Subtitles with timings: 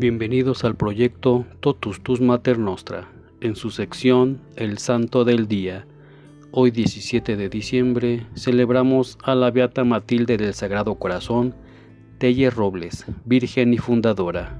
[0.00, 3.08] Bienvenidos al proyecto Totus Tus Mater Nostra,
[3.42, 5.84] en su sección El Santo del Día.
[6.52, 11.54] Hoy 17 de diciembre celebramos a la Beata Matilde del Sagrado Corazón,
[12.16, 14.58] Telle Robles, Virgen y Fundadora.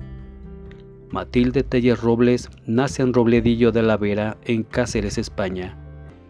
[1.08, 5.75] Matilde Telle Robles nace en Robledillo de la Vera, en Cáceres, España,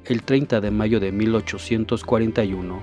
[0.05, 2.81] el 30 de mayo de 1841,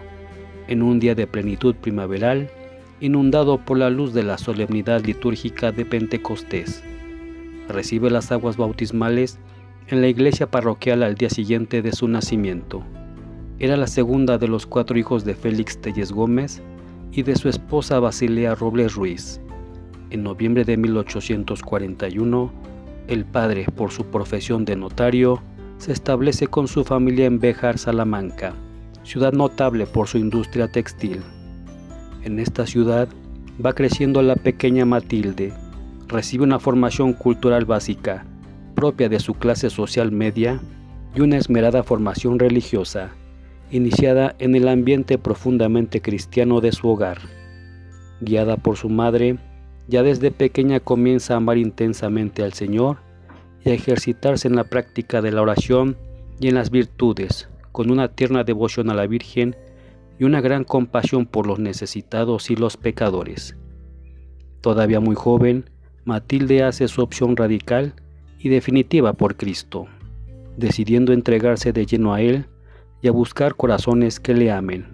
[0.67, 2.51] en un día de plenitud primaveral
[2.99, 6.83] inundado por la luz de la solemnidad litúrgica de Pentecostés.
[7.67, 9.37] Recibe las aguas bautismales
[9.87, 12.83] en la iglesia parroquial al día siguiente de su nacimiento.
[13.59, 16.61] Era la segunda de los cuatro hijos de Félix Telles Gómez
[17.11, 19.39] y de su esposa Basilea Robles Ruiz.
[20.09, 22.51] En noviembre de 1841,
[23.07, 25.41] el padre, por su profesión de notario,
[25.77, 28.53] se establece con su familia en Béjar, Salamanca,
[29.03, 31.21] ciudad notable por su industria textil.
[32.27, 33.07] En esta ciudad
[33.65, 35.53] va creciendo la pequeña Matilde,
[36.09, 38.25] recibe una formación cultural básica,
[38.75, 40.59] propia de su clase social media,
[41.15, 43.11] y una esmerada formación religiosa,
[43.71, 47.19] iniciada en el ambiente profundamente cristiano de su hogar.
[48.19, 49.37] Guiada por su madre,
[49.87, 52.97] ya desde pequeña comienza a amar intensamente al Señor
[53.63, 55.95] y a ejercitarse en la práctica de la oración
[56.41, 59.55] y en las virtudes, con una tierna devoción a la Virgen
[60.19, 63.55] y una gran compasión por los necesitados y los pecadores.
[64.61, 65.69] Todavía muy joven,
[66.05, 67.93] Matilde hace su opción radical
[68.39, 69.87] y definitiva por Cristo,
[70.57, 72.45] decidiendo entregarse de lleno a Él
[73.01, 74.85] y a buscar corazones que le amen.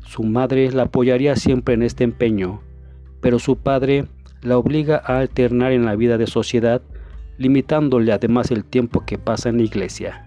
[0.00, 2.62] Su madre la apoyaría siempre en este empeño,
[3.20, 4.06] pero su padre
[4.42, 6.82] la obliga a alternar en la vida de sociedad,
[7.38, 10.26] limitándole además el tiempo que pasa en la iglesia.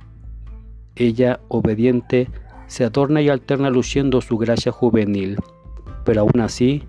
[0.95, 2.27] Ella, obediente,
[2.67, 5.37] se adorna y alterna luciendo su gracia juvenil,
[6.05, 6.83] pero aún así,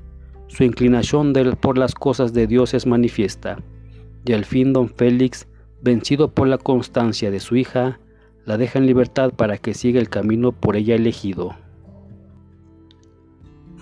[0.48, 3.59] su inclinación por las cosas de Dios es manifiesta,
[4.25, 5.47] y al fin don Félix,
[5.83, 8.00] vencido por la constancia de su hija,
[8.44, 11.55] la deja en libertad para que siga el camino por ella elegido.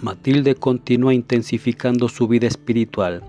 [0.03, 3.23] Matilde continúa intensificando su vida espiritual.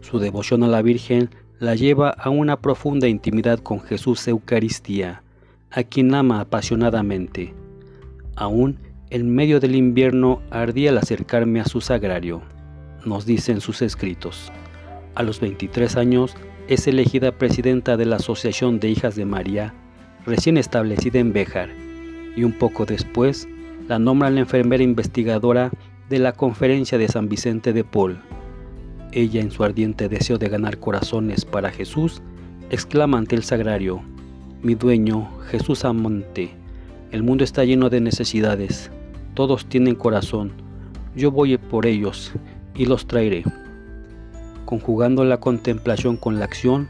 [0.00, 5.22] Su devoción a la Virgen la lleva a una profunda intimidad con Jesús Eucaristía,
[5.70, 7.54] a quien ama apasionadamente.
[8.40, 8.78] Aún
[9.10, 12.40] en medio del invierno ardía el acercarme a su sagrario,
[13.04, 14.50] nos dicen sus escritos.
[15.14, 16.34] A los 23 años
[16.66, 19.74] es elegida presidenta de la Asociación de Hijas de María,
[20.24, 21.68] recién establecida en Béjar,
[22.34, 23.46] y un poco después
[23.88, 25.70] la nombra la enfermera investigadora
[26.08, 28.22] de la Conferencia de San Vicente de Paul.
[29.12, 32.22] Ella, en su ardiente deseo de ganar corazones para Jesús,
[32.70, 34.00] exclama ante el sagrario,
[34.62, 36.54] Mi dueño, Jesús amante,
[37.12, 38.90] el mundo está lleno de necesidades.
[39.34, 40.52] Todos tienen corazón.
[41.16, 42.32] Yo voy por ellos
[42.76, 43.42] y los traeré.
[44.64, 46.88] Conjugando la contemplación con la acción,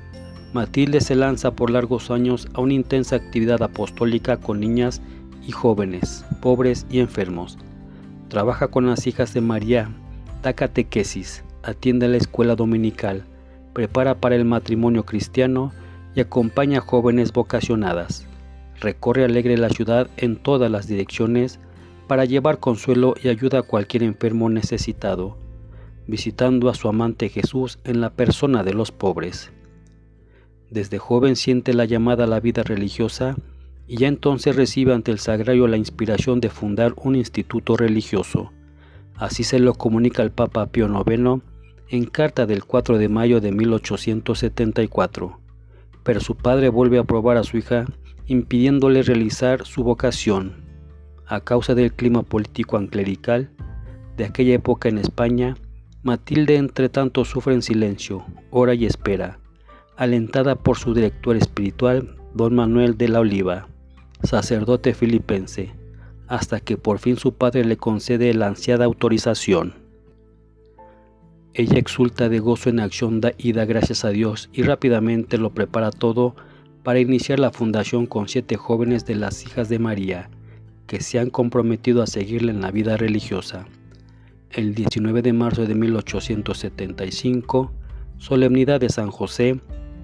[0.53, 5.00] Matilde se lanza por largos años a una intensa actividad apostólica con niñas
[5.47, 7.56] y jóvenes, pobres y enfermos.
[8.28, 9.91] Trabaja con las hijas de María,
[10.42, 13.25] da catequesis, atiende la escuela dominical,
[13.72, 15.72] prepara para el matrimonio cristiano
[16.14, 18.26] y acompaña a jóvenes vocacionadas
[18.80, 21.60] recorre alegre la ciudad en todas las direcciones
[22.06, 25.36] para llevar consuelo y ayuda a cualquier enfermo necesitado,
[26.06, 29.52] visitando a su amante Jesús en la persona de los pobres.
[30.70, 33.36] Desde joven siente la llamada a la vida religiosa
[33.86, 38.52] y ya entonces recibe ante el sagrario la inspiración de fundar un instituto religioso.
[39.16, 41.42] Así se lo comunica el Papa Pío IX
[41.88, 45.41] en carta del 4 de mayo de 1874.
[46.04, 47.86] Pero su padre vuelve a probar a su hija
[48.26, 50.64] impidiéndole realizar su vocación.
[51.26, 53.50] A causa del clima político anclerical
[54.16, 55.56] de aquella época en España,
[56.03, 59.38] Matilde entre tanto sufre en silencio, ora y espera,
[59.97, 63.69] alentada por su director espiritual, don Manuel de la Oliva,
[64.22, 65.75] sacerdote filipense,
[66.26, 69.74] hasta que por fin su padre le concede la ansiada autorización.
[71.53, 75.91] Ella exulta de gozo en acción y da gracias a Dios y rápidamente lo prepara
[75.91, 76.36] todo
[76.82, 80.30] para iniciar la fundación con siete jóvenes de las hijas de María
[80.86, 83.66] que se han comprometido a seguirle en la vida religiosa.
[84.50, 87.71] El 19 de marzo de 1875,
[88.18, 89.60] solemnidad de San José,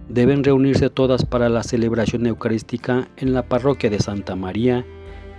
[0.08, 4.86] deben reunirse todas para la celebración eucarística en la parroquia de Santa María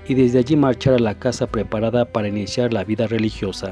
[0.06, 3.72] y desde allí marchar a la casa preparada para iniciar la vida religiosa.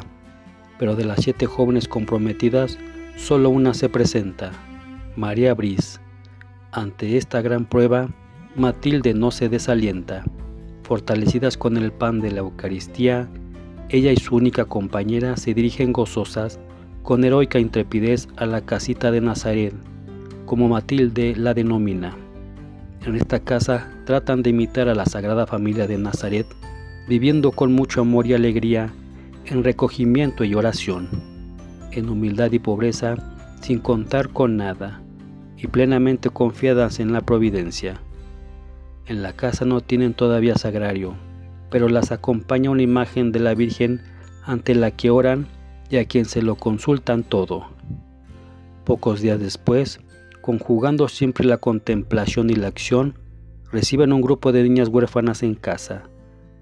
[0.80, 2.78] Pero de las siete jóvenes comprometidas,
[3.18, 4.54] solo una se presenta,
[5.18, 6.05] María Brice
[6.76, 8.10] ante esta gran prueba,
[8.56, 10.26] Matilde no se desalienta.
[10.84, 13.30] Fortalecidas con el pan de la Eucaristía,
[13.90, 16.60] ella y su única compañera se dirigen gozosas
[17.02, 19.74] con heroica intrepidez a la casita de Nazaret,
[20.46, 22.18] como Matilde la denomina.
[23.06, 26.48] En esta casa tratan de imitar a la Sagrada Familia de Nazaret,
[27.08, 28.94] viviendo con mucho amor y alegría,
[29.46, 31.08] en recogimiento y oración,
[31.92, 33.16] en humildad y pobreza,
[33.62, 35.05] sin contar con nada,
[35.58, 38.02] y plenamente confiadas en la providencia.
[39.06, 41.16] En la casa no tienen todavía sagrario,
[41.70, 44.02] pero las acompaña una imagen de la Virgen
[44.44, 45.48] ante la que oran
[45.90, 47.68] y a quien se lo consultan todo.
[48.84, 50.00] Pocos días después,
[50.42, 53.18] conjugando siempre la contemplación y la acción,
[53.72, 56.04] reciben un grupo de niñas huérfanas en casa,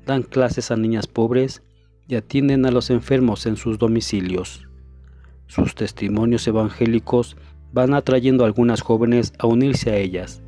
[0.06, 1.64] dan clases a niñas pobres
[2.08, 4.68] y atienden a los enfermos en sus domicilios.
[5.48, 7.38] Sus testimonios evangélicos
[7.74, 10.42] van atrayendo a algunas jóvenes a unirse a ellas,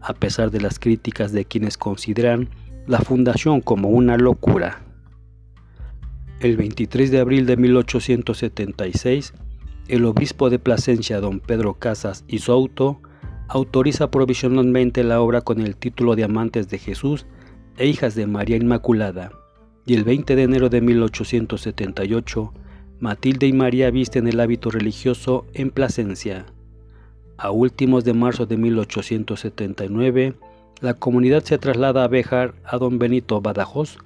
[0.00, 2.48] a pesar de las críticas de quienes consideran
[2.86, 4.82] la fundación como una locura.
[6.40, 9.32] El 23 de abril de 1876,
[9.86, 13.00] el obispo de Plasencia, don Pedro Casas y su auto,
[13.48, 17.26] autoriza provisionalmente la obra con el título de Amantes de Jesús
[17.76, 19.30] e Hijas de María Inmaculada,
[19.86, 22.52] y el 20 de enero de 1878,
[22.98, 26.46] Matilde y María visten el hábito religioso en Plasencia.
[27.42, 30.34] A últimos de marzo de 1879,
[30.80, 33.98] la comunidad se traslada a Béjar a don Benito Badajoz,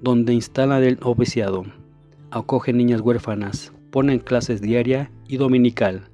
[0.00, 1.64] donde instalan el obiciado
[2.32, 6.08] acogen niñas huérfanas, ponen clases diaria y dominical,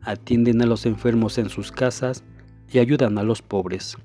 [0.00, 2.22] atienden a los enfermos en sus casas
[2.72, 3.96] y ayudan a los pobres.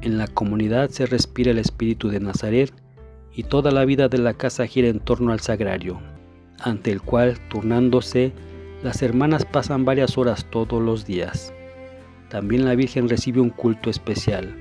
[0.00, 2.72] En la comunidad se respira el espíritu de Nazaret
[3.34, 6.00] y toda la vida de la casa gira en torno al sagrario,
[6.58, 8.32] ante el cual, turnándose,
[8.82, 11.54] las hermanas pasan varias horas todos los días.
[12.28, 14.56] También la Virgen recibe un culto especial.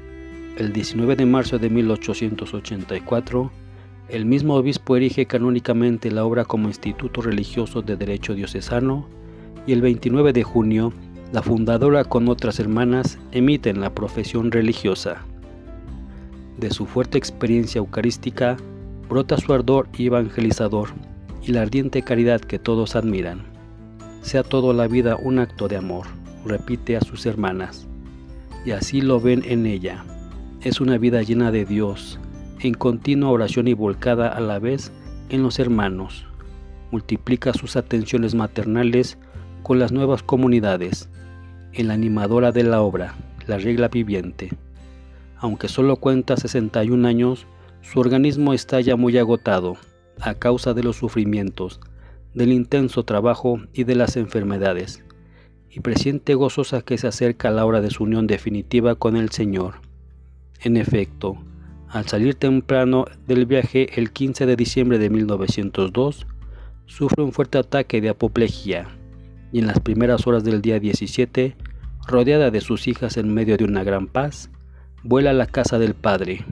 [0.58, 3.52] El 19 de marzo de 1884,
[4.10, 9.08] el mismo obispo erige canónicamente la obra como instituto religioso de derecho diocesano
[9.66, 10.94] y el 29 de junio
[11.32, 15.26] la fundadora con otras hermanas emiten la profesión religiosa.
[16.60, 18.58] De su fuerte experiencia eucarística
[19.10, 20.90] brota su ardor evangelizador
[21.42, 23.51] y la ardiente caridad que todos admiran.
[24.22, 26.06] Sea toda la vida un acto de amor,
[26.46, 27.88] repite a sus hermanas,
[28.66, 30.04] y así lo ven en ella.
[30.62, 32.20] Es una vida llena de Dios,
[32.60, 34.92] en continua oración y volcada a la vez
[35.30, 36.26] en los hermanos.
[36.92, 39.18] Multiplica sus atenciones maternales
[39.64, 41.10] con las nuevas comunidades,
[41.74, 43.16] en la animadora de la obra,
[43.48, 44.52] la regla viviente.
[45.38, 47.48] Aunque solo cuenta 61 años,
[47.82, 49.78] su organismo está ya muy agotado
[50.20, 51.80] a causa de los sufrimientos,
[52.34, 55.04] del intenso trabajo y de las enfermedades,
[55.70, 59.76] y presiente gozosa que se acerca la hora de su unión definitiva con el Señor.
[60.60, 61.38] En efecto,
[61.88, 66.26] al salir temprano del viaje el 15 de diciembre de 1902,
[66.86, 68.88] sufre un fuerte ataque de apoplejía
[69.52, 71.56] y en las primeras horas del día 17,
[72.08, 74.50] rodeada de sus hijas en medio de una gran paz,
[75.04, 76.46] vuela a la casa del Padre.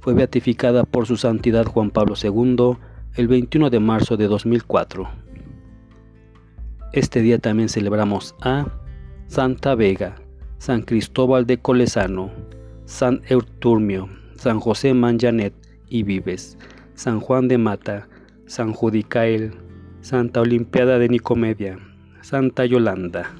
[0.00, 2.76] Fue beatificada por su santidad Juan Pablo II
[3.16, 5.08] el 21 de marzo de 2004.
[6.92, 8.66] Este día también celebramos a
[9.26, 10.16] Santa Vega,
[10.58, 12.30] San Cristóbal de Colesano,
[12.84, 15.54] San Euturmio, San José Manjanet
[15.88, 16.58] y Vives,
[16.94, 18.06] San Juan de Mata,
[18.44, 19.54] San Judicael,
[20.02, 21.78] Santa Olimpiada de Nicomedia,
[22.20, 23.30] Santa Yolanda.